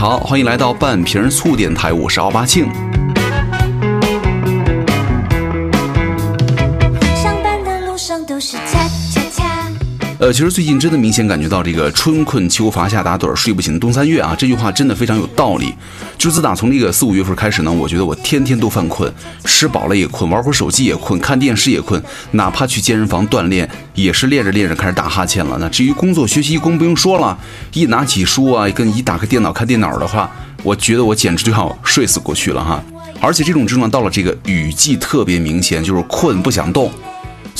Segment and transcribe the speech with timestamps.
[0.00, 2.66] 好，欢迎来到半瓶醋电台，我是奥巴庆。
[10.20, 15.72] 呃，其实最近真的明显感觉到这个“春困秋乏夏打盹，睡不醒冬三月”啊，这句话真的非常有道理。
[16.18, 19.10] 就自打从这个四五月份开始呢，我觉得我天天都犯困，
[19.46, 25.56] 吃饱了也困，玩会儿手机也困，看电视也困，哪怕去健身房锻炼，也是练着练着开始打哈欠了。
[25.58, 27.38] 那至于工作学习更不用说了，
[27.72, 30.30] 一拿起书啊，跟一打开电脑看电脑的话，
[30.62, 32.84] 我觉得我简直就要睡死过去了哈。
[33.22, 36.92] 而且这种症状到了这个雨季特别明显，就是困不想动。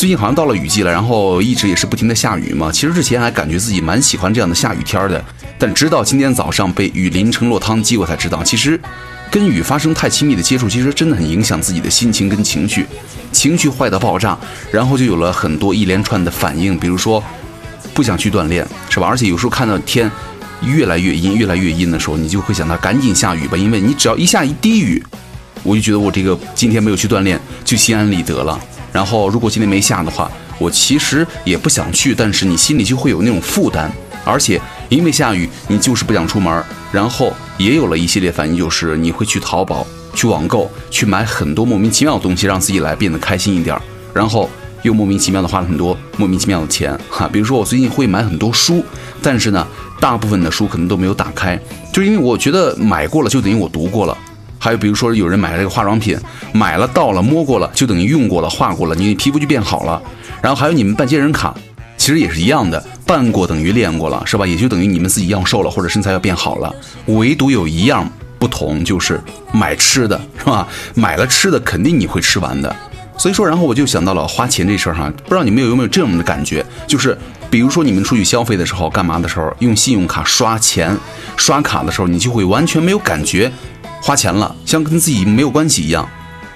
[0.00, 2.72] 最近好像到了雨季了，然后一直也是不停的下雨嘛。
[2.72, 5.22] 其实之前还感觉自己蛮喜欢这样的下雨天的，
[5.58, 8.80] 但直到今天早上被雨淋成落汤鸡，我才知道，其实
[9.30, 12.86] 跟雨发生太亲密的接触，其实真的很影响自己的心情跟情绪，
[13.30, 14.38] 情绪坏到爆炸，
[14.72, 17.22] 然后就有了很多一连串的反应，比如说
[17.92, 19.06] 不想去锻炼，是吧？
[19.06, 20.10] 而且有时候看到天
[20.62, 25.04] 越来越阴，越来越阴的时候，你就会想到赶紧下雨吧，因为你只要一下一滴雨，
[25.62, 28.58] 我就觉得我这个今天没有去锻炼就心安理得了。
[28.92, 33.90] 然后如果今天没下的话，我其实也不想去，但是你心里就会有那种负担，
[34.24, 43.80] 而且因为下雨，你就是不想出门，然后也有了一系列反应，就是你会去淘宝、去网购、去买很多莫名其妙的东西，让自己来变得开心一点，
[44.12, 44.50] 然后
[44.82, 47.28] 又莫名其妙的花了很多莫名其妙的钱哈。
[47.32, 48.84] 比如说我最近会买很多书，
[49.22, 49.66] 但是呢，
[50.00, 51.58] 大部分的书可能都没有打开，
[51.92, 54.18] 就因为我觉得买过了就等于我读过了。
[54.60, 56.16] 还有比如说有人买了这个化妆品，
[56.52, 60.00] 买了到了摸过了就等于用过了画过了，你皮肤就变好了。
[60.42, 61.54] 然后还有你们办健身卡，
[61.96, 64.46] 其实也是一样的，办过等于练过了，是吧？
[64.46, 66.74] 也就等于你们自己要瘦了或者身材要变好了。
[67.06, 68.06] 唯独有一样
[68.38, 69.20] 不同，就是
[69.52, 70.68] 买吃的，是吧？
[70.94, 72.74] 买了吃的肯定你会吃完的。
[73.18, 77.16] 所以说，然后我就想到了花钱这事儿哈，不知道你们有没有这样的感觉，就是
[77.50, 80.96] 比如说你们出去消费的时候，干嘛的时候用信用卡刷钱，
[81.36, 83.50] 刷卡的时候你就会完全没有感觉。
[84.00, 86.08] 花钱了，像跟自己没有关系一样。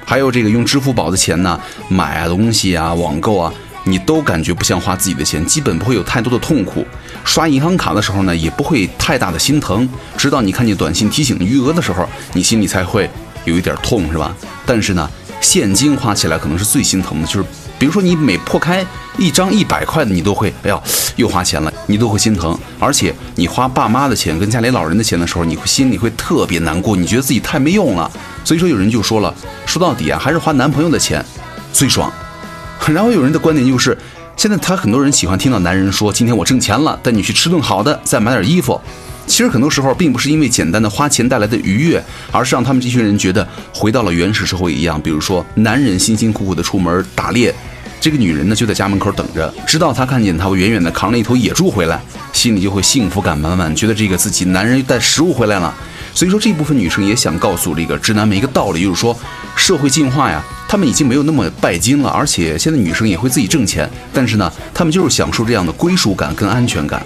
[0.06, 3.52] 还有这个用支付宝的钱呢，买啊东西啊，网购啊，
[3.84, 6.86] 你都感觉不像花自己的钱，基本不会有太多的痛苦。
[7.24, 13.10] 刷银行卡的时候呢，也不会太大的心疼，直到你看见短信提醒余额的时候，你心里才会
[13.44, 14.34] 有一点痛，是吧？
[14.64, 15.10] 但是呢，
[15.40, 17.46] 现金花起来可能是最心疼的，就是
[17.78, 18.84] 比如说你每破开
[19.18, 20.80] 一张一百块的，你都会哎呀
[21.16, 22.58] 又花钱了，你都会心疼。
[22.78, 28.10] 而且你花爸妈的钱跟家里老人的钱的时候，你会心里会特别难过，你觉得自己太没用了。
[28.44, 29.34] 所以说有人就说了，
[29.66, 31.24] 说到底啊，还是花男朋友的钱
[31.72, 32.12] 最爽。
[32.88, 33.96] 然后有人的观点就是，
[34.36, 38.80] 现在他很多人喜欢听到男人说，今天我挣钱了，带你去吃顿好的，再买点衣服。
[39.26, 45.00] 其实很多时候并不是因为简单的花钱带来的愉悦，而是让他们这群人觉得回到了原始社会一样。
[45.00, 47.52] 比如说，男人辛辛苦苦的出门打猎，
[48.00, 52.00] 这个女人呢就在家门口等着，直到他看见他远远的扛了一头野猪回来，
[52.32, 55.74] 心里就会幸福感满满，觉得这个自己男人带食物回来了。
[56.14, 59.18] 所以说这部分女生也想告诉这个直男们一个道理，就是说
[59.56, 67.04] 社会进化呀，他们已经没有那么拜金了，而且现在女生也会自己挣钱，但是呢，他们就是享受这样的归属感跟安全感。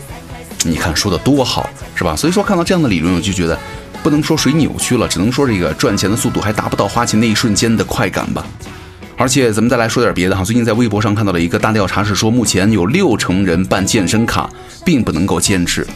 [0.64, 2.16] 你看说的多好，是吧？
[2.16, 3.58] 所以说看到这样的理论，我就觉得
[4.02, 8.44] 不能说谁扭曲了，只能说这个赚钱的速度还达不到花钱那一瞬间的快感吧。
[9.16, 14.48] 而且咱们再来说点别的哈，最近在微博上看到了一个大调查，是说目前有六成人办健身卡
[14.84, 15.86] 并不能够坚持，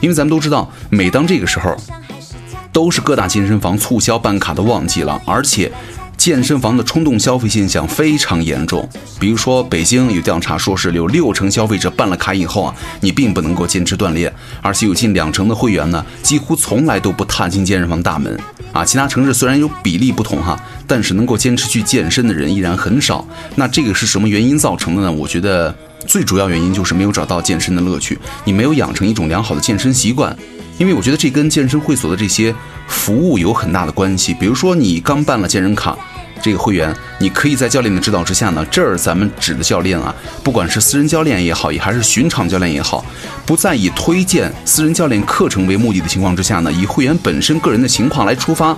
[0.00, 1.76] 因为咱们都知道，每当这个时候，
[2.72, 5.70] 都是各大健身房促销办卡的旺季了，而且。
[6.22, 8.88] 健身房的冲动消费现象非常严重，
[9.18, 18.38] 比如说北京有调查说是有六成消费者办了卡以后啊，你并不能够坚持锻炼，而且有近两成的会员呢，几乎从来都不踏进健身房大门
[18.72, 18.84] 啊。
[18.84, 20.56] 其他城市虽然有比例不同哈，
[20.86, 23.26] 但是能够坚持去健身的人依然很少。
[23.56, 25.10] 那这个是什么原因造成的呢？
[25.10, 25.74] 我觉得
[26.06, 30.38] 最主要原因就是没有找到健身的乐趣，你没有养成一种良好的健身习惯。
[30.78, 32.54] 因为我觉得这跟健身会所的这些
[32.86, 34.32] 服务有很大的关系。
[34.32, 35.98] 比如说你刚办了健身卡。
[36.42, 38.66] 这个会员，你可以在教练的指导之下呢。
[38.70, 43.04] 这儿咱们指的教练啊，不管是私人教练也好，也还是寻常教练也好，
[43.46, 48.76] 不再以推荐私人教练课程为目的的情况之下呢，以会员本身个人的情况来出发，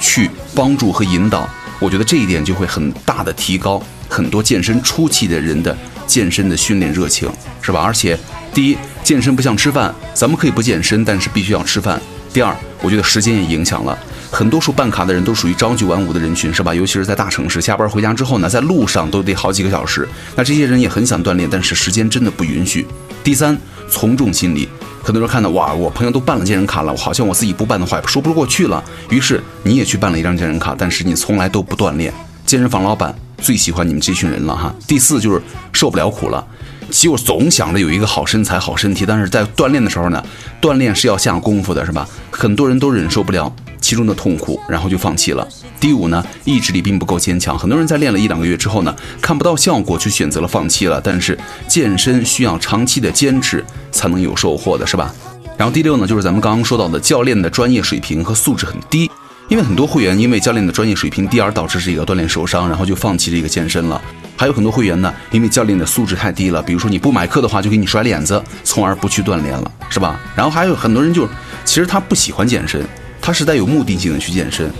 [0.00, 1.48] 去帮助和引导。
[1.78, 5.76] 我觉得这一点就会很大的提高很多健身初期的人的
[6.06, 7.30] 健身的训练热情，
[7.60, 7.80] 是吧？
[7.80, 8.18] 而且，
[8.52, 12.00] 第一，健身不像吃饭，咱们可以不健身，但是必须要吃饭。
[12.32, 13.96] 第二，我觉得时间也影响了。
[14.34, 16.74] 很多数办卡的人都属于朝九晚五的人群，是吧？
[16.74, 20.08] 尤其是在大城市，下班回家之后呢，在路上都得好几个小时。
[20.34, 22.84] 那这些人也很想锻炼，但是时间真的不允许。
[23.22, 23.56] 第三，
[23.88, 24.68] 从众心理，
[25.04, 28.82] 很多人看到哇，我朋友都办了健身卡了，好像我自己不办的话说不过去了。
[29.08, 32.12] 于是你也去办了一张健身卡，但是你从来都不锻炼。
[32.44, 34.74] 健身房老板最喜欢你们这群人了哈。
[34.88, 35.40] 第四就是
[35.72, 36.44] 受不了苦了，
[36.90, 40.20] 就总想着有一个好身材、好身体，但是在锻炼的时候呢，
[40.60, 42.08] 锻炼是要下功夫的，是吧？
[42.32, 43.54] 很多人都忍受不了
[43.84, 45.46] 其中的痛苦，然后就放弃了。
[45.78, 50.98] 第五呢，意志力并不够坚强，很多人在练了一两个月之后呢，看不到效果，就选择了放弃了。
[51.04, 51.38] 但是
[51.68, 55.14] 健身需要长期的坚持才能有收获的，是吧？
[55.58, 59.10] 然后第六呢，就是咱们刚刚说到的教练的专业水平和素质很低。
[59.50, 64.00] 因为很多会员因为教练的专业水平低而导致这个锻炼受伤，然后就放弃这个健身了。
[64.38, 70.18] 还有很多会员呢，因为教练的素质太低了，比如说你不买课的话，就给你甩脸子，从而不去锻炼了，是吧？
[70.34, 71.28] 然后还有很多人就，
[71.62, 72.82] 其实他不喜欢健身，
[73.24, 74.70] 他是带有目的性的去健身。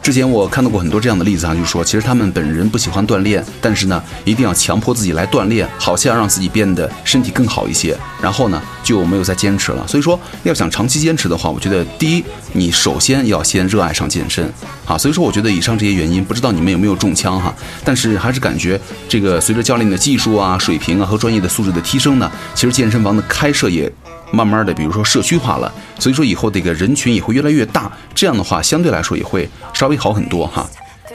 [0.00, 7.98] 之前我看到过很多这样的例子啊，就是说，其实他们本人不喜欢锻炼，但是呢，一定要强迫自己来锻炼，好像让自己变得身体更好一些。
[8.22, 9.84] 然后呢，就没有再坚持了。
[9.88, 14.48] 所以说，要想长期坚持的话，我觉得第一，你首先要先热爱上健身
[14.86, 14.96] 啊。
[14.96, 17.52] 所以说，我觉得以上这些原因，不知道你们有没有中枪哈？
[17.84, 23.92] 但是还是感觉这个随着教练的技术啊、水平啊和专业的素质的提升呢，其实健身房的开设也。
[24.32, 30.68] 慢慢的，比如说社区化了，所以说以后这个人群也会越来越大，这样的话相对来说也会稍微好很多哈。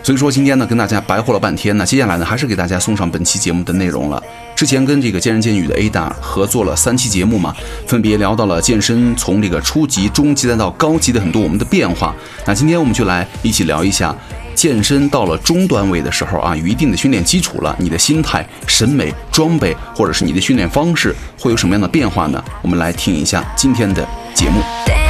[0.03, 4.21] 所以说今天呢跟大家白活了半天呢，接下来呢还是给大家送上本期节目的内容了。
[4.55, 7.55] 之前跟这个健人健语的 Ada 合作了三期节目嘛，
[7.87, 12.13] 分别聊到了健身从这个初级、中级再到高级的很多我们的变化。
[12.45, 14.15] 那今天我们就来一起聊一下。
[14.55, 22.43] 健身到了中段位的时候啊，有一定的训练基础了，你的心态、审美、装备，或者是你的训练方式，会有什么样的变化呢？
[22.61, 25.04] 我们来听一下今天的节目。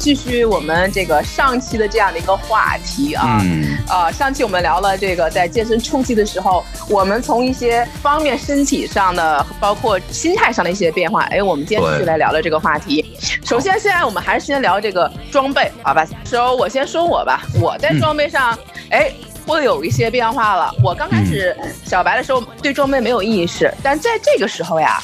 [0.00, 3.38] 继续我们这个上期的这样的一个话题啊，
[3.86, 11.24] 呃，上期我们聊了这个在健身初期的时候，我们从一些方面身体上的，包括心态上的一些变化。
[11.24, 13.14] 哎，我们今天继续来聊聊这个话题。
[13.44, 16.06] 首先，现在我们还是先聊这个装备，好吧？
[16.24, 18.58] 首我先说我吧，我在装备上，
[18.88, 19.12] 哎，
[19.46, 20.74] 会有一些变化了。
[20.82, 21.54] 我刚开始
[21.84, 24.98] 小白的时候对装备没有意识，但在这个时候呀。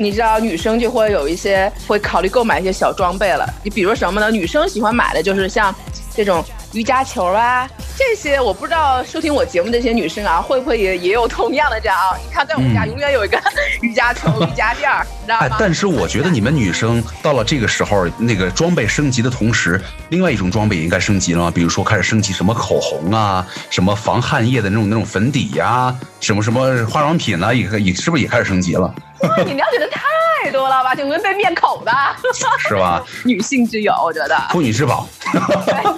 [0.00, 4.30] 你知道女生就会有一些会考虑购买一些小装备了，你比如什么呢？
[4.30, 5.74] 女生喜欢买的就是像
[6.14, 6.42] 这种
[6.72, 7.68] 瑜伽球啊，
[7.98, 12.16] 这些我不知道收听我节目这些女生啊，会不会也也有同样的这样啊？
[12.16, 13.38] 你看在我们家永远有一个
[13.82, 15.56] 瑜伽球、 瑜伽垫儿，你知道吗？
[15.60, 21.52] 但是我觉得你们女生到了这个时候，那个装备升级的同时，另外一种装备也应该升级了吗？
[21.54, 27.54] 比如说开始升级什么口红啊，什么防汗液的那种那种粉底呀，什么什么化妆品呢？
[27.54, 28.94] 也也是不是也开始升级了？
[29.44, 30.94] 你了解的太多了吧？
[30.94, 31.92] 就能被灭口的，
[32.68, 33.02] 是吧？
[33.24, 35.06] 女性之友，我觉得妇女之宝。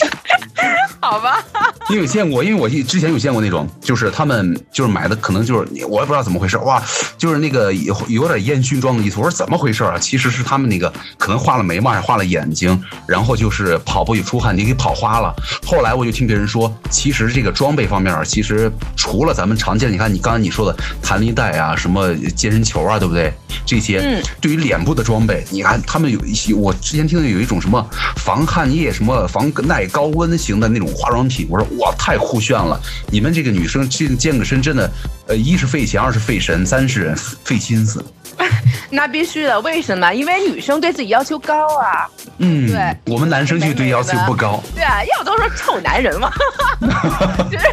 [1.00, 1.42] 好吧，
[1.90, 2.44] 你有见过？
[2.44, 6.80] 因为我之前有见过那种，就是他们就是买的，可能就是我也不知道怎么回事，哇，
[7.18, 9.16] 就是那个有有点烟熏妆的意思。
[9.18, 9.98] 我说怎么回事啊？
[9.98, 15.34] 其实是他们那个可能画了眉毛，还画了眼睛，然后就是跑步一出汗，你给跑花了。
[15.66, 23.32] 后来我就听别人说，其实这个装备方面，其实除了咱们常见，你看你刚才你说的弹力带啊，什么健身球啊，对不对？
[23.66, 27.84] 这些对于脸部的装备，你看他们有一些，我之前听的有一种什么
[28.18, 30.88] 防汗液，什么防耐高温型的那种。
[31.00, 32.80] 化妆品，我说哇，太酷炫了！
[33.10, 34.90] 你们这个女生健健个身，真的，
[35.26, 38.04] 呃，一是费钱，二是费神，三是费心思。
[38.90, 40.12] 那必须的，为什么？
[40.12, 42.08] 因为女生对自己要求高啊。
[42.38, 44.60] 嗯，对，我们男生就对要求不高。
[44.74, 46.30] 对啊，要都说臭男人嘛。
[47.50, 47.66] 就是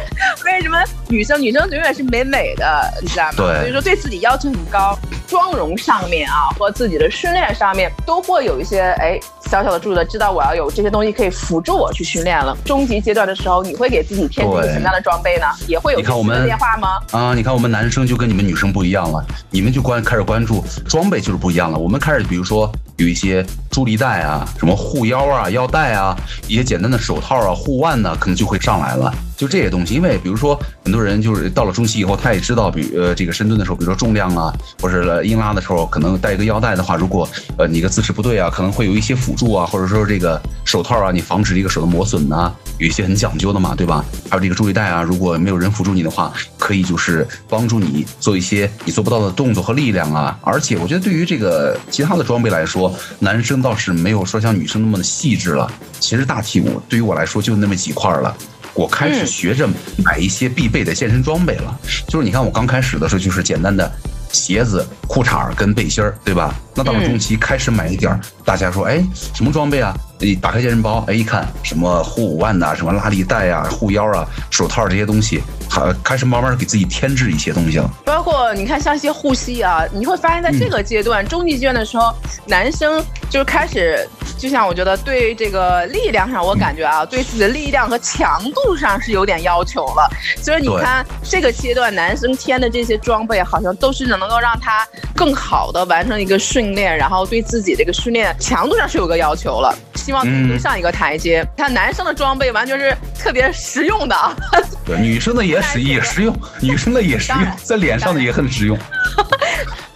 [0.44, 3.34] 为什么女生女生永远是美美的，你知道吗？
[3.36, 4.96] 对，所以说对自己要求很高，
[5.26, 9.18] 妆容上面啊，或自己的训练上面都会有一些哎。
[9.48, 12.54] 小小的注意了，知道我要有这些东西可以辅助我去训练了。
[12.66, 15.46] 终极阶段的时候，你会给自己添置什么样的装备呢？
[15.66, 16.98] 也会有看我们变化吗？
[17.12, 20.47] 啊，你看我们男生就跟你们女生不一样了，你们就关开始关注
[20.86, 21.78] 装备就是不一样了。
[21.78, 23.44] 我们开始比如说有一些
[23.78, 26.12] 助力带啊，什么护腰啊、腰带啊，
[26.48, 29.14] 一些简单的手套啊、护腕呢，可能就会上来了。
[29.36, 44.04] 就这些东西，因为比如说很多人就是到了中期以后，他也知道，比呃这个深蹲的时候，比如说重量啊，或者硬拉的时候，可能带一个腰带的话，如果呃你个姿势不对啊，可能会有一些辅助啊，或者说这个手套啊，你防止这个手的磨损呐，有一些很讲究的嘛，对吧？
[44.28, 50.36] 还有这个助力带啊，如果没有人辅助你的话，可以就是帮助你做一些你做不到的动作和力量啊。
[50.42, 55.70] 而且我觉得对于这个其他的装备来说，男生倒是没有说像女生那么的细致了。
[56.00, 58.34] 其实大体我对于我来说就那么几块了。
[58.72, 59.68] 我开始学着
[60.02, 63.92] 买一些必备的健身装备了，就是你看我刚开始的时候就是简单的
[64.32, 66.54] 鞋子、裤衩跟背心儿，对吧？
[66.74, 69.02] 那到了中期开始买一点儿，大家说，哎，
[69.34, 69.94] 什么装备啊？
[70.20, 77.90] 你打开健身包，哎，一看什么护五腕呐，什么拉力带啊、护腰啊、手套这些东西，还开始慢慢给自己添置一些东西了。
[78.04, 82.14] 包括你看像一些护膝啊，你会发现在这个阶段、中级阶段的时候，
[82.46, 90.08] 男生就是开始，就像我觉得对这个力量上，我感觉啊， 对自己的力量和强度上是有点要求了。
[90.40, 99.76] 所以你看这个阶段，男生添的这些装备，好像都是能够让他更好的完成一个训练，然后对自己这个训练强度上是有个要求了。
[99.94, 101.46] 希望能上一个台阶。
[101.56, 104.34] 看男生的装备完全是特别实用的啊，
[104.86, 108.78] 对，女生的也实也实用，女生的也实用，在脸上的也很实用。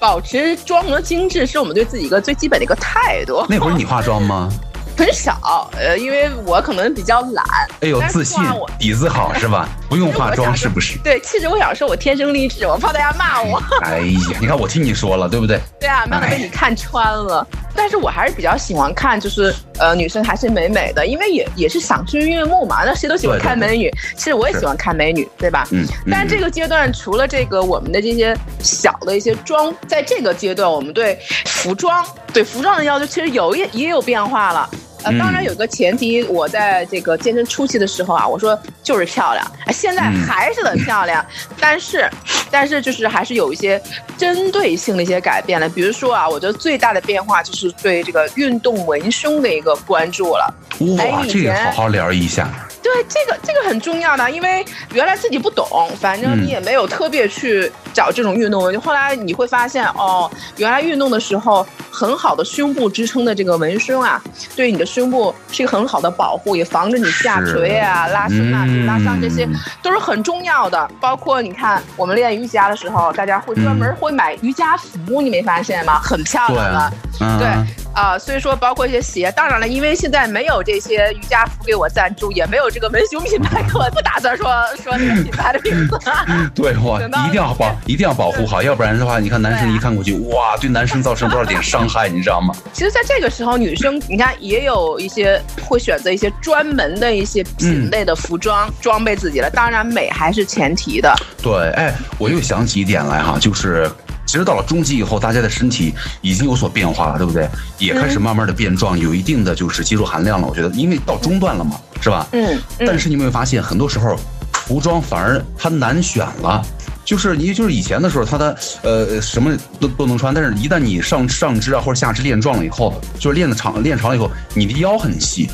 [0.02, 3.46] 保持妆容精致是我们对自己一个最基本的一个态度。
[3.48, 4.48] 那会儿你化妆吗？
[4.98, 7.44] 很少，呃，因为我可能比较懒。
[7.80, 8.42] 哎呦，自信，
[8.80, 9.68] 底子好是吧？
[9.88, 10.98] 不用化妆是不是？
[11.04, 13.62] 对，其实我想说，我天生丽质，我怕大家骂我。
[13.86, 15.60] 哎呀，你看我听你说了，对不对？
[15.78, 17.46] 对啊，慢慢被你看穿了。
[17.74, 22.84] 但是我还是比较喜欢看，就是呃，女生还是美美的，因为也也是赏心悦目嘛。
[22.84, 25.66] 那谁都喜欢看美女，其实我也喜欢看美女，对吧？
[25.70, 25.86] 嗯。
[26.10, 34.68] 但这个阶段，除了这个我们的这些小的一些妆，在这个阶段，我们对服装，对服装的要求其实有也也有变化了。
[35.04, 41.24] 呃，当然有个前提，我在这个健身初期的时候啊，我说就是漂亮，现在还是很漂亮，
[41.60, 42.08] 但是，
[42.50, 43.80] 但是就是还是有一些
[44.16, 45.68] 针对性的一些改变了。
[45.68, 50.54] 比如说啊，我觉得最大的变化就是对这个运动文胸的一个关注了。
[50.80, 52.48] 哇，这个好好聊一下。
[52.82, 58.82] 对，这个这个很重要的，因为原来自己不懂，反正你也没有特别去找这种运动文胸。
[58.82, 64.20] 后来你会发现，哦，原来运动的时候，很好的胸部支撑的这个文胸啊，
[64.56, 69.48] 对你的胸部是一个很好的保护，也防止你下垂啊、拉伸啊、拉伤这些
[69.80, 70.90] 都是很重要的。
[71.00, 76.00] 包括你看，我们练瑜伽的时候，大家会专门会买瑜伽服，你没发现吗？
[76.02, 76.92] 很漂亮的，
[77.38, 84.46] 对啊，所以说包括一些鞋，当然了，因为现在没有这些瑜伽服给我赞助，也没有这个文胸品牌，我不打算说
[84.82, 85.98] 说那个品牌的名字。
[86.54, 92.54] 对，我，一定要保，一定要保护好，要不然的话，你看男生一看过去，哇，对男生造成多少点 伤害，你知道吗？
[92.72, 101.14] 其实，在这个时候，女生你看也有一些会选择一些专门的一些品类的服装装备自己了，当然美还是前提的。
[101.42, 103.90] 对，哎，我又想起一点来哈，就是。
[104.32, 107.46] 其实到了中级以后，大家的身体已经有所变化了，对不对？
[107.76, 110.46] 也开始慢慢的变壮，有一定的就是肌肉含量了。
[110.48, 112.26] 我觉得，因为到中段了嘛，是吧？
[112.32, 112.58] 嗯。
[112.78, 114.16] 但是你有没有发现，很多时候
[114.54, 116.64] 服装反而它难选了？
[117.04, 125.46] 就是你就是以前的时候，它的呃什么都都能穿，但是一旦你上上肢啊或者下肢练壮了以后，就是练的长练长了以后，你的腰很细，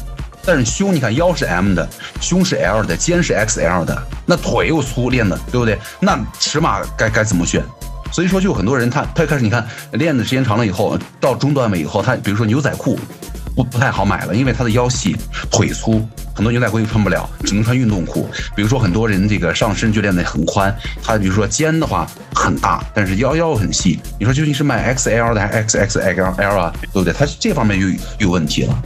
[0.47, 1.89] 但是胸你看腰是 M 的，
[2.21, 5.77] 胸是 L 的，肩是 XL 的，那腿又粗练的，对不对？
[5.99, 7.61] 那尺码该该怎么选？
[8.11, 12.99] 所以说，就很多人他他开始你看练的时间长了以后，到中段位以后，他比如说牛仔裤
[13.55, 15.17] 不不太好买了，因为他的腰细
[15.51, 18.29] 腿粗，很多牛仔裤又穿不了，只能穿运动裤。
[18.55, 23.99] 比如说很多人这个上身就练得很宽，他比如说肩的话很大，但是腰腰很细。
[24.19, 26.73] 你说究竟是买 XL 的还是 XXL 啊？
[26.93, 27.13] 对不对？
[27.13, 27.89] 他这方面又
[28.19, 28.83] 有问题了。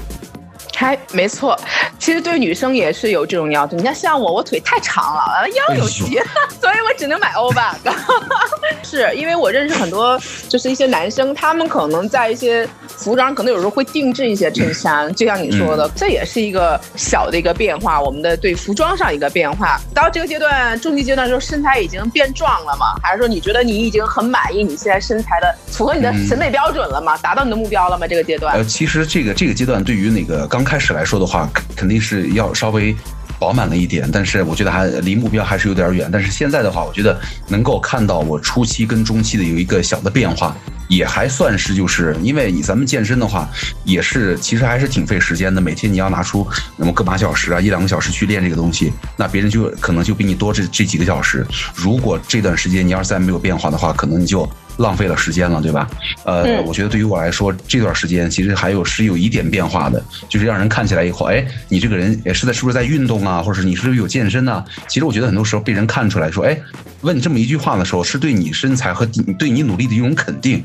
[0.75, 1.57] 还没错，
[1.99, 3.77] 其实对女生也是有这种要求。
[3.77, 6.19] 你看，像我，我腿太长了，腰有细，
[6.63, 7.93] 所以我只能买欧巴的。
[8.85, 10.17] 是因为我认识很多，
[10.49, 18.01] 就是一些男生，他们可能在一些服装，可能有时候会定制一些衬衫，就像你说的，这也是一个小的一个变化。
[18.01, 19.81] 我们的对服装上一个变化。
[19.93, 22.95] 到这个阶段，中级阶段的时候，身材已经变壮了吗？
[23.03, 27.17] 还是说你觉得你已经很满意你现在身材的，符合你的审美标准了吗？
[27.19, 28.07] 达到你的目标了吗？
[28.07, 28.55] 这个阶段？
[28.55, 32.95] 呃，其实这个这个阶段对于那个刚开始来说的话，肯定是要稍微。
[33.43, 36.09] 饱满了一点，但是我觉得还离目标还是有点远。
[36.13, 40.57] 但是现在的话，我觉得能够看到我初期跟中期的有一个小的变化，
[40.87, 43.51] 也还算是就是因为咱们健身的话，
[43.83, 45.61] 也是其实还是挺费时间的。
[45.61, 46.47] 每天你要拿出
[46.77, 51.45] 那么个把小时啊，一两个小时去练这个东西，那别人就可能就比你多这这几个小时。
[51.75, 54.49] 如果这段时间你要是再没有变化的话，可能你就。
[54.79, 55.89] 浪费了时间了，对吧？
[56.25, 64.65] 呃，我觉得对于我来说，这段时间其实还有是有一点变化的，就是让人看起来以后，哎，你这个人也是在是不是在运动啊，或者是你是不是有健身啊？
[64.89, 66.59] 其实我觉得很多时候被人看出来说，哎，
[67.03, 69.07] 问你这么一句话的时候，是对你身材和
[69.39, 70.63] 对你努力的一种肯定。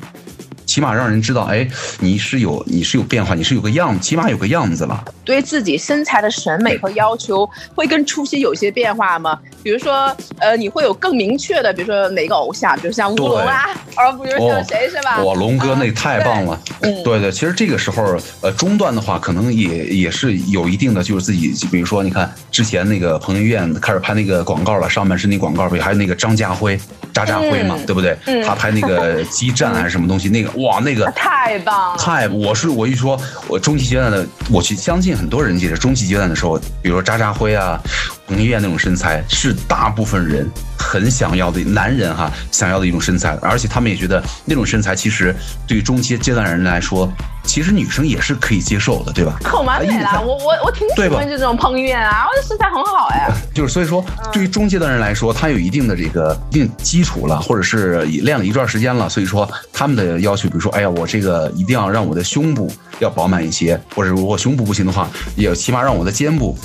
[0.68, 1.68] 起码让人知道，哎，
[2.00, 5.04] 你是有你是有变化，你是有个样，起码有个样子了。
[5.26, 9.40] 对自己身材的审美和要求会跟初期有些变化吗？
[9.64, 15.24] 比如说，呃，你会有更明确的，比如说哪个偶像，比如像乌龙啊，而不是像谁是吧？
[15.24, 16.60] 哇，龙哥那太棒了。
[16.82, 26.80] 嗯，对对，其实这个时候，呃，中段的话，可能也也是有一定的，就是自己，比如说，你看之前那个彭于晏开始拍那个广告了，上半身那广告，不还有那个张家辉。
[27.14, 28.16] 渣渣辉嘛，对不对？
[28.46, 31.98] 他拍那个激战还是什么东西，那个哇，那个太棒了！
[31.98, 37.80] 太，我是我一说，我中期阶段的，我去相信很多人记得中期阶段的时候，比如说渣渣辉啊、
[38.28, 45.36] 彭于晏那种身材，是大部分人很想要的男人哈想要的一种身材，而且他们也觉得那种身材其实
[45.68, 47.12] 对于中期阶段人来说。
[47.48, 49.39] 其实女生也是可以接受的，对吧？
[49.44, 53.27] 很完美了，我我我挺喜欢这种彭于晏啊，我的身材很好哎。
[53.56, 66.56] 就是所以说，对于中阶段人来说，他有一定的这个一定基础了，或者是练了一段时间了，所以说他们的要求，比如说，哎呀，我这个一定要让我的胸部要饱满一些，或者如果胸部不行的话，也起码让我的肩部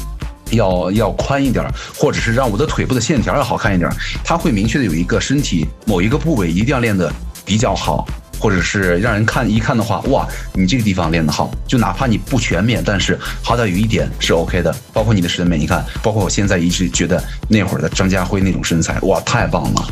[0.51, 1.65] 要要宽一点，
[1.97, 3.89] 或者是让我的腿部的线条要好看一点。
[4.25, 7.11] 他会明确的有一个身体某一个部位一定要练的
[7.45, 8.07] 比较好。
[8.43, 14.75] 或者是让人看一看的话，哇，你这个地方练得好，就哪怕你不全面，但是好歹有一点是 OK 的。
[14.93, 19.87] 包括你的审美，你看，包括我现在一直觉得那会儿的张家辉那种身材，哇，太棒了，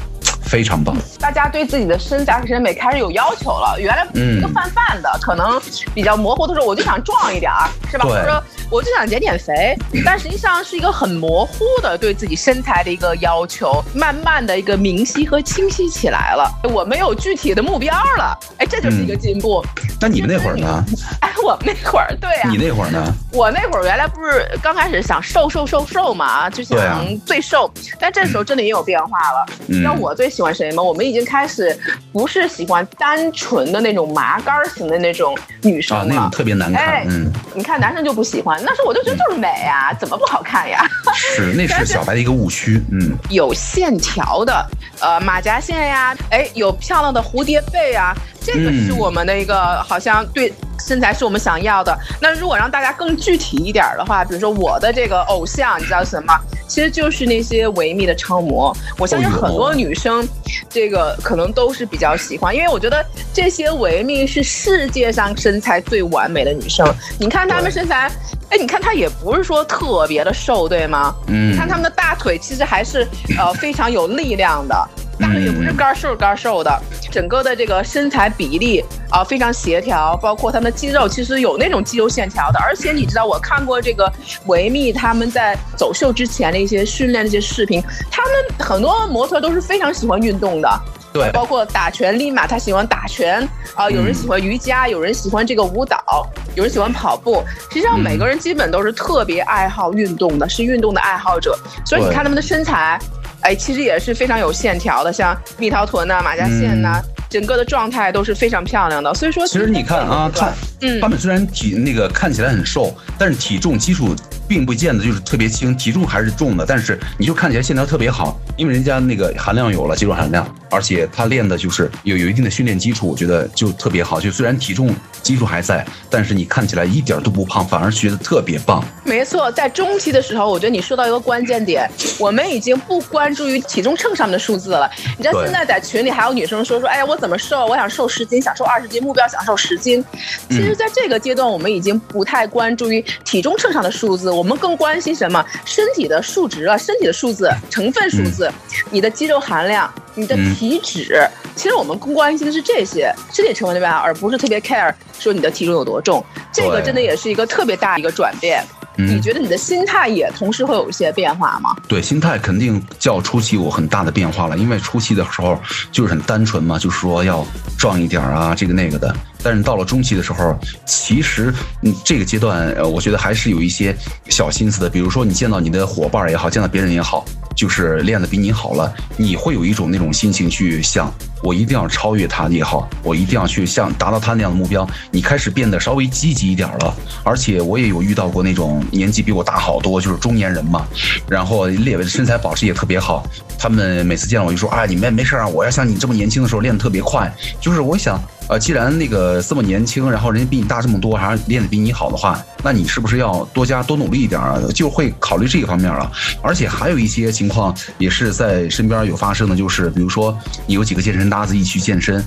[0.51, 0.97] 非常棒。
[1.21, 5.61] 大家对自己的身材和审美开始有要求了，原来一个泛泛的，可能
[5.95, 8.05] 比较模糊的时候，我就想壮一点儿，是吧？
[8.05, 16.51] 或者说我就想减减肥， 但实际上是一个很模糊的对自己身材的一个要求，慢慢的一个明晰和清晰起来了。
[16.65, 19.65] 我没有具体的目标了，哎，这就是一个进步。
[20.01, 20.85] 那你们那会儿呢？
[21.21, 22.51] 哎，我们那会儿，对啊。
[22.51, 23.15] 你那会儿呢？
[23.33, 29.47] 我那会儿原来不是刚开始想瘦瘦瘦瘦嘛，就想最瘦，但这时候真的也有变化了。
[29.69, 30.83] 那我最喜欢谁吗？
[30.83, 31.77] 我们已经开始
[32.13, 37.05] 不是喜欢单纯的那种麻杆型的那种女生了，那种特别难看。
[37.09, 40.85] 嗯，你看男生就不喜欢，那时候我就觉得就是美呀，怎么不好看呀？
[41.15, 42.83] 是，那是小白的一个误区。
[42.93, 44.67] 嗯，有线条的，
[45.01, 48.15] 呃，马甲线呀，哎，有漂亮的蝴蝶背啊。
[48.43, 51.97] 这个是我们的一个，好像对身材是我们想要的。
[52.21, 56.35] 那如果让大家更具体一点的话，比如说我的这个偶像，你知道什么？
[56.67, 58.75] 其实就是那些维密的超模。
[58.97, 60.27] 我相信很多女生，
[60.69, 63.05] 这个可能都是比较喜欢，因为我觉得
[63.35, 66.87] 这些维密是世界上身材最完美的女生。
[67.19, 68.09] 你看她们身材，
[68.51, 71.13] 哎，你看她也不是说特别的瘦，对吗？
[71.27, 71.53] 嗯。
[71.53, 73.05] 你看她们的大腿其实还是
[73.37, 74.89] 呃非常有力量的。
[75.21, 82.59] 大腿也不是干瘦干瘦的，整个的这个身材比例啊非常协调，包括他们的肌肉其实有那种肌肉线条的。
[82.61, 84.11] 而且你知道，我看过这个
[84.47, 90.81] 维密他们在走秀之前的一些训练的一些视频，他们很多模特都是非常喜欢运动的，
[91.13, 97.45] 对，包括打拳，立马他喜欢打拳啊，有人喜欢瑜伽，有人喜欢这个舞蹈，有人喜欢跑步。
[97.69, 101.59] 实际上每个人基本都是特别爱好运动的，是运动的爱好者。
[101.85, 102.99] 所以你看他们的身材。
[103.43, 109.13] 哎，其实也是非常有线条的，像蜜桃臀呐、马甲线呐，整个的状态都是非常漂亮的。
[109.15, 114.15] 所以说，其实你看啊，看，嗯，他们虽然体那个看起来很瘦，但是体重基础。
[114.51, 124.21] 并不见得就是特别轻，体重还是重的，但是你就看起来线条特别好，因为人家那个含量有了，肌肉含量，而且他练的就是有有一定的训练基础，我觉得就特别好。
[124.21, 128.85] 就虽然体重基础还在，但是你看起来一点都不胖，反而觉得特别棒。
[129.05, 134.91] 没错，在中期的时候，我觉得你说到一个关键点，我们已经不关注于体重秤上面的数字了。
[135.17, 137.67] 你知道现在在群里还有女生说说，哎呀，我怎么瘦？
[137.67, 140.05] 我想瘦十斤，想瘦二十斤，目标想瘦十斤。
[140.49, 144.29] 其实，在这个阶段，我们已经不太关注于体重秤上的数字。
[144.41, 145.45] 我们更关心什么？
[145.67, 148.51] 身体的数值啊，身体的数字、成分数字，
[148.91, 151.29] 你的肌肉含量、你的体脂。
[151.55, 153.99] 其实我们更关心的是这些身体成分对吧？
[153.99, 156.25] 而不是特别 care 说你的体重有多重。
[156.51, 158.65] 这个真的也是一个特别大的一个转变。
[158.97, 161.77] 你觉得你的心态也同时会有一些变化吗？
[161.87, 165.61] 对，心态肯定较初期有很大的变化了，因为初期的时候
[165.93, 169.15] 就是很单纯嘛，就是说要壮一点啊，这个那个的。
[169.43, 173.95] 但是到了中期的时候，其实嗯，这个阶段呃，我觉得还是有一些
[174.29, 174.89] 小心思的。
[174.91, 177.25] 比如说你见到你的伙伴也好，见到别人也好，
[177.57, 184.89] 就是练得比你好了，你会有一种那种心情去想，我一定要超越他也好，我一定要去像达到他那样的目标。
[185.11, 186.95] 你开始变得稍微积极一点了。
[187.25, 190.87] 而且我也有遇到过那种年纪比我大好多，就是中年人嘛，
[191.29, 193.27] 然后列为身材保持也特别好。
[193.59, 198.21] 他们每次见我就说：“啊，你们没事啊，我要像你这么年轻的时候练得特别快。”就是我想。
[198.51, 204.61] 呃，既然那个这么年轻，然后人家比你大这么多，还是练得比你好的话，那你是不是要多加多努力一点啊？
[204.75, 206.11] 就会考虑这一方面了。
[206.43, 210.37] 而且还有一些情况也是在身边有发生的，就是比如说
[210.67, 212.21] 你有几个健身搭子一起去健身。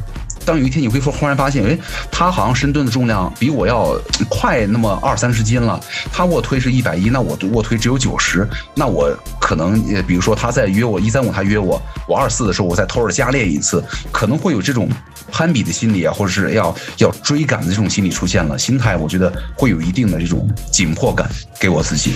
[0.45, 1.77] 当有一天你会说忽然发现，哎，
[2.11, 5.79] 他好像深蹲的重量比我要快那么二三十斤了。
[6.11, 14.89] 他卧推是一百一，那我卧推只有九十，那我可能，比如说他在约我一三五，他约我，我二四的时候我再偷着加练一次，可能会有这种
[15.31, 18.57] 攀比的心理啊，或者是要要追赶的这种心理出现了。
[18.57, 21.29] 心态我觉得会有一定的这种紧迫感，
[21.59, 22.13] 给我自己。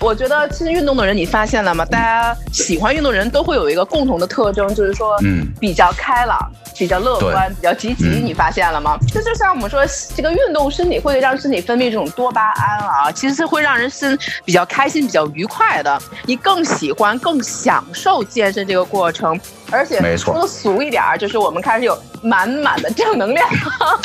[0.00, 1.84] 我觉得其实运动的人，你发现了吗？
[1.86, 6.38] 大家喜欢运动人都会有一个共同的特征，就是说，嗯，比较开朗。
[6.78, 8.98] 比较乐观，比较积极，你发现了吗？
[9.10, 9.82] 这就像我们说，
[10.14, 15.98] 这个运动身体会让身体分泌这种多巴胺啊，其实是会让人心比较开心、比较愉快的。
[16.26, 19.40] 你更喜欢、更享受健身这个过程。
[19.70, 23.48] 而且说的俗一点儿，就是我们开始有满满的正能量，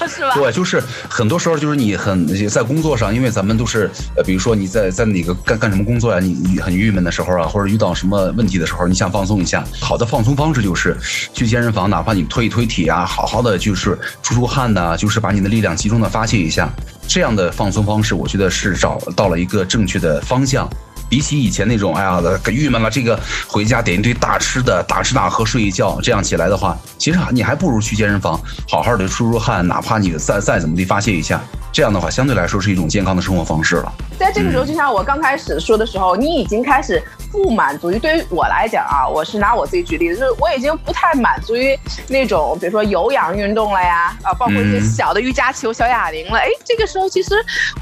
[0.08, 0.34] 是吧？
[0.34, 10.98] 对，就是很多时候就是你很在工作上，因为咱们都是呃，比如说你在在哪个干干什么工作呀，你你很郁闷的时候啊，或者遇到什么问题的时候，你想放松一下，好的放松方式就是
[11.34, 16.70] 去健身房，哪怕你推一推体啊，好好的就是出出汗呐，就是把你的力量集中的发泄一下，
[17.08, 20.68] 这样的放松方式，我觉得是找到了一个正确的方向。
[21.12, 31.42] 比起以前那种，哎呀，可郁闷了，这个回家点一堆大吃的，大吃大喝，睡一觉，这样起来的话，其实你还不如去健身房，好好的出出汗，哪怕你再再怎么地发泄一下，
[31.74, 33.92] 这样的话，相对来说是一种健康的生活方式了。
[34.18, 37.04] 在这个时候，就像我刚开始说的时候，你已经开始。
[37.32, 46.38] 不满足于对于我来讲啊，我是拿我自己举例子，就是我已经不太满足于那种，比如说有氧运动了呀，啊，包括一些小的瑜伽球、小哑铃了。
[46.40, 47.30] 哎，这个时候其实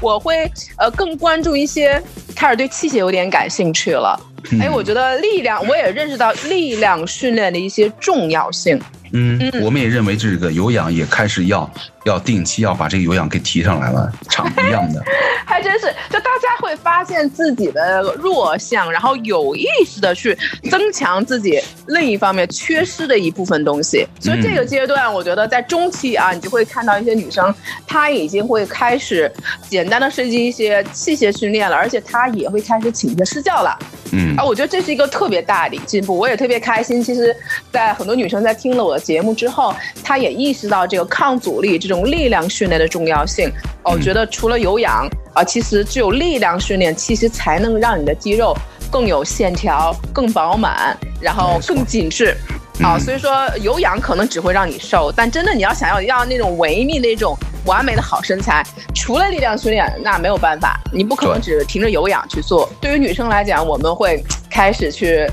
[0.00, 2.00] 我会呃更关注一些，
[2.40, 4.18] 开始对器械有点感兴趣了。
[4.58, 8.80] 哎，我觉得力量，我也认识到力量训练的一些重要性。
[9.12, 11.70] 嗯，我们也认为这个有氧也开始要
[12.04, 15.02] 要定期要把这个有氧给提上来了，场一样的，
[15.44, 20.36] 还真是，就大家会发现自己的弱项，然后有意识的去
[20.70, 24.06] 增强自己另一方面缺失的一部分东西。
[24.20, 27.52] 所以这个阶段，我觉得在中期啊，你就会看到一些女生，
[27.86, 29.30] 她已经会开始
[29.68, 33.76] 简单的设计一些器械训练了，而且她也会开始请一些私教了。
[34.12, 37.02] 嗯，啊，我觉得这是一个特别大的进步，我也特别开心。
[37.02, 37.34] 其实，
[37.70, 43.50] 在很多女生在听了我的节目之后，他也意识到这个抗阻力、这种力量训练的重要性。
[43.82, 48.54] 哦，我觉得除了有氧啊，其实只有力量训练，其实才能让你的肌肉
[48.90, 52.36] 更有线条、更饱满，然后更紧致。
[52.82, 57.36] 啊，所以说有氧可能只会让你瘦，但真的你要想要要那种维密那种
[57.66, 62.66] 完美的好身材，除了力量训练，那没有办法，你不可能只凭着有氧去做。
[62.80, 65.30] 对于女生来讲，我们会开始去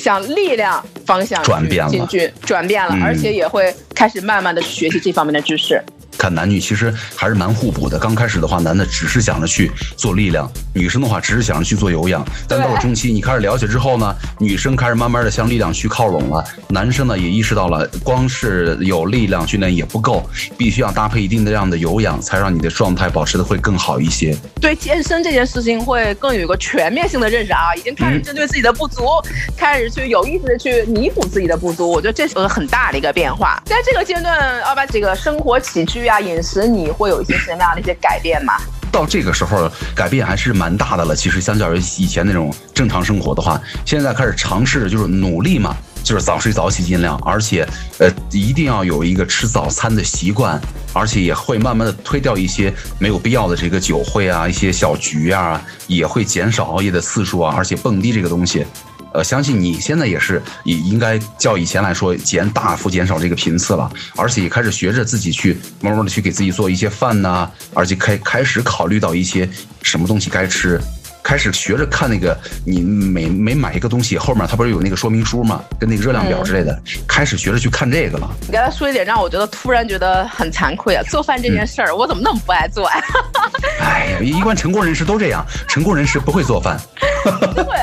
[0.00, 1.92] 向力量方向转变了，
[2.40, 5.80] 转变了，而且也会开始慢慢的学习这方面的知识。
[6.20, 7.98] 看男女其实还是蛮互补的。
[7.98, 12.22] 刚开始的话，男的只是想着去做力量，女生的话只是想着去做有氧。
[12.46, 16.44] 但到了中期，你开始了解之后呢，女生开始慢慢的向力量去靠拢了。
[16.68, 20.28] 男生呢也意识到了，光是有力量训练也不够，
[20.58, 24.36] 必须要搭配一定的量的有氧，才让你的状态保持的会更好一些。
[24.60, 29.06] 对健身这件事情会更有一个全面性的认识啊，已经开始针对自己的不足，
[29.56, 31.90] 开始去有意识的去弥补自己的不足。
[31.90, 33.58] 我觉得这是个很大的一个变化。
[33.64, 36.09] 在这个阶段，要把这个生活起居。
[36.10, 38.54] 啊，饮食你会有一些什么样的一些改变吗？
[38.92, 41.14] 到这个时候改变还是蛮大的了。
[41.14, 47.64] 其实相较于以前那种正常生活的话，现在开始尝试就是努力嘛，就是早睡早起尽量，而且
[47.98, 50.60] 呃一定要有一个吃早餐的习惯，
[50.92, 58.66] 而且也会慢慢的推掉一些没有必要的这个酒会啊，一些小局啊，也会减少熬夜的次数啊，而且蹦迪这个东西。
[59.12, 69.48] 呃，相信你现在也是，也应该较以前来说减大幅减少这个频次了，而且也开始学着自己去慢慢的去给自己做一些饭呐，而且开开始考虑到一些
[69.82, 70.80] 什么东西该吃，
[71.22, 75.60] 开始学着看那个你每每买一个东西后面它不是有那个说明书吗？
[75.78, 78.30] 跟那个热量表之类的，开始学着去看这个了。
[78.46, 83.02] 你刚才说一点让我觉得突然觉得很惭愧啊，做饭这件事儿我怎么那么不爱做呀？
[83.82, 86.78] 哎呀，一般成功人士都这样，成功人士不会做饭。
[87.56, 87.74] 会。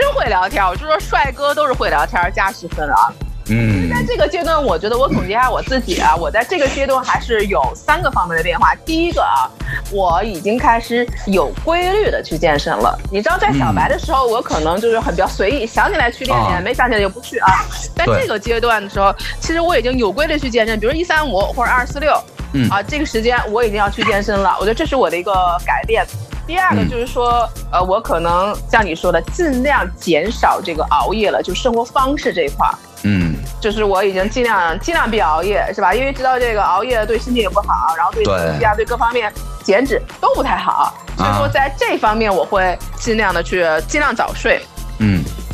[0.00, 3.12] 真会聊天，我就说帅哥都是会聊天加十分啊。
[3.48, 8.74] 嗯，在这个阶段，我觉得我总结一下我自己啊，我在这个阶段还是有三个方面的变化。
[8.84, 9.46] 第一个啊，
[9.92, 12.98] 我已经开始有规律的去健身了。
[13.08, 17.64] 你知道，在小白的时候，我可能就是很比较随意，想起来去练练，没想起来就不去啊。
[17.94, 22.20] 在这个阶段的时候，其实我已经有规律去健身，比如一三五或者二四六，
[22.52, 24.56] 嗯啊，这个时间我已经要去健身了。
[24.58, 25.32] 我觉得这是我的一个
[25.64, 26.04] 改变。
[26.46, 32.74] 第二个就是说，呃，我可能像你说的，尽量减少这个熬夜了，就生活方式这一块儿。
[33.02, 35.92] 嗯，就是我已经尽量尽量别熬夜，是吧？
[35.92, 39.32] 因为知道这个熬夜对身体也不好，然后对体啊对各方面
[39.62, 44.60] 减脂都不太好，所以说在这方面我会尽量的去尽量早睡。
[44.60, 44.75] 嗯。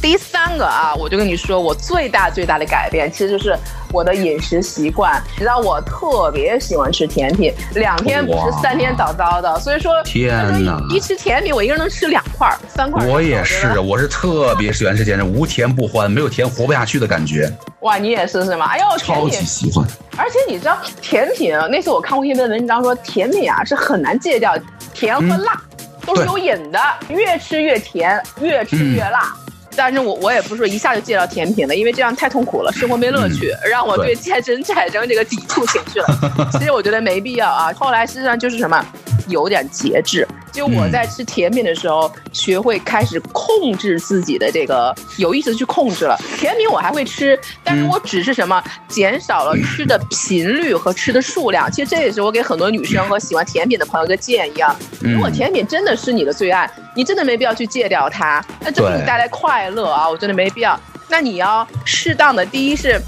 [0.02, 3.56] 第三个啊，我就跟你说，我最大最大的改变，其实就是
[3.92, 5.22] 我的饮食习惯。
[5.34, 9.60] 你知道我特别喜欢吃甜品，两天不吃三天早早的。
[9.60, 10.82] 所以说，天哪！
[10.90, 13.06] 一吃甜品，我一个人能吃两块、三块。
[13.06, 17.48] 我也是，我是特别喜欢吃甜品，无甜不欢，没有甜活不下去的感觉。
[17.82, 18.66] 哇，你也是是吗？
[18.66, 19.86] 哎呦，超级喜欢。
[20.16, 24.52] 而且你知道，甜品那次我看过一篇文章说，甜品啊是很难戒掉
[24.92, 25.62] 甜和辣。
[26.04, 29.32] 都是有瘾的，越吃越甜，越吃越辣。
[29.76, 36.06] 但是我我也不是说一下就戒掉甜品了，因为这样太痛苦了，生活没乐趣，让我对健身产生这个抵触情绪了。
[36.52, 37.72] 其实我觉得没必要啊。
[37.74, 38.84] 后来实际上就是什么，
[39.28, 40.26] 有点节制。
[40.52, 46.16] 就我在吃甜品的时候，学会开始控制自己的这个有意识的去控制了。
[46.38, 51.70] 甜品我还会吃，但是我只是什么减少了吃的频率和吃的数量。
[51.72, 54.76] 其实这也是我给很多女生和喜欢甜品的朋友一个建议啊。
[55.00, 60.78] 如果甜品真的是你的最爱，你真的没必要去戒掉它，那这给你带来快乐啊，我真的没必要。
[61.08, 63.00] 那你要适当的，第一是。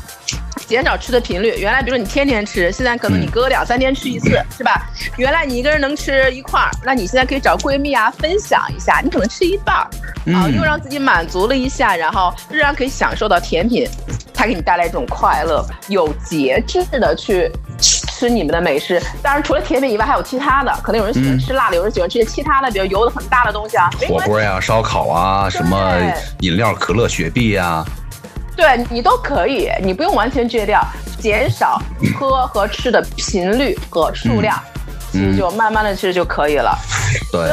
[0.75, 4.91] 减少吃的频率，原来比如说你天天吃，现在可能你隔两三天吃一次， 是吧？
[5.17, 9.87] 原来你一个人能吃一块儿，那你现在可以找闺蜜啊分享一下，你可能吃一半儿，
[10.35, 13.89] 啊，又让自己满足了一下，然后仍然可以享受到甜品，
[14.35, 19.01] 它给你带来一种快乐，有节制的去吃你们的美食。
[19.23, 25.95] 当然，除了甜品以外，还有其他的，可能有人喜欢吃辣的，有人喜欢吃些其他的，比如油的很大的东西啊，火锅呀、烧烤啊、什么
[26.41, 27.85] 饮料、可乐、雪碧呀。
[28.57, 30.81] 对你都可以，你不用完全戒掉，
[31.19, 31.81] 减少
[32.19, 34.59] 喝和吃的频率和数量，
[35.11, 36.79] 其实就慢慢的其实就可以了。
[37.31, 37.49] 对，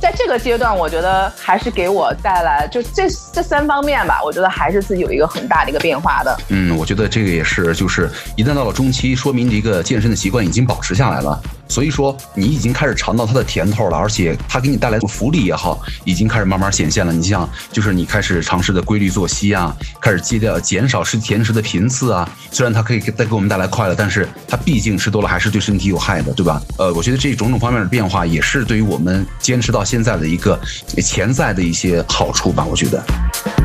[0.00, 6.36] 在这个阶段，我觉得还是给我带来就这这三方面吧，我觉得还是自己有一个很大的一个变化的。
[6.48, 11.40] 嗯，我觉得这个也是，就是一旦到了中期，说明你一个健身的习惯已经保持下来了。
[11.68, 17.12] 所以说，你已经开始尝到它的甜头了，而且它给你带来的福利也好，已经开始慢慢显现了。
[17.12, 22.28] 你像，就是你开始尝试的规律作息啊，开始戒掉、减少吃甜食的频次啊。
[22.50, 26.62] 虽然它可以带给我们带来快乐，但是它毕竟吃多了还是对身体有害的，对吧？
[26.78, 30.58] 呃，我觉得这种种方面的变化也是对于我们坚持到现在的一个
[31.02, 32.64] 潜在的一些好处吧。
[32.64, 33.57] 我觉得。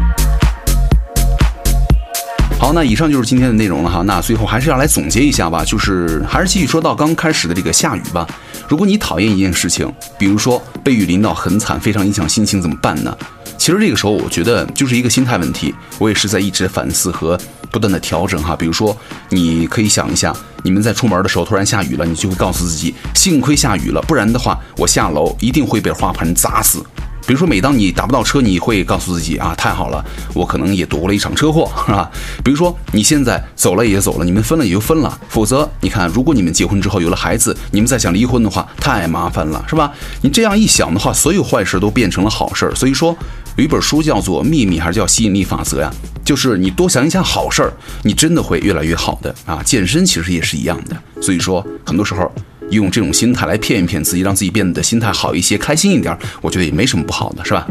[2.64, 4.02] 好，那以上就是今天的内容了哈。
[4.04, 8.26] 那最后还是要来总结一下吧，就是还是继续说到刚开始的这个下雨吧。
[8.70, 13.14] 如果你讨厌一件事情，比如说被雨淋到很惨，非常影响心情，怎么办呢？
[13.58, 15.76] 其实这个时候我觉得就是一个心态问题。
[16.00, 17.38] 我也是在一直反思和
[17.70, 18.56] 不断的调整哈。
[18.56, 18.98] 比如说，
[19.28, 26.82] 你可以想一下，你们在出门的时候突然下雨了，你就会告诉自己，幸亏下雨了，不然的话我下楼一定会被花盆砸死。
[27.26, 32.12] 比如说，每当你打不到车，你会告诉自己啊，太好了，我可能也躲过了一场车祸，是吧？
[32.44, 35.20] 比如说，你现在走了也走了，你们分了也就分了。
[35.30, 39.92] 否则，你看，如果你们结婚之后有了孩子，你们再想离婚的话，太麻烦了，是吧？
[40.22, 42.76] 你这样一想的话，所有坏事都变成了好事儿。
[42.76, 43.16] 所以说，
[43.56, 45.90] 有一本书叫做《秘密》，还是叫吸引力法则呀？
[46.26, 49.62] 就是你多想一想好事儿，你真的会越来越好的啊！
[49.64, 51.22] 健身其实也是一样的。
[51.22, 52.30] 所以说，很多时候。
[52.70, 57.68] 用这种心态来骗一骗自己，让自己变得心态好一些，开心一点，我觉得也没什么不好的，是吧？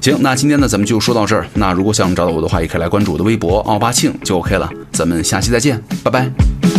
[0.00, 1.46] 行，那今天呢，咱们就说到这儿。
[1.54, 4.70] 那如果想找到我的话，也可以来关注我的微博奥巴庆就 OK 了。
[4.92, 6.77] 咱们下期再见，拜拜。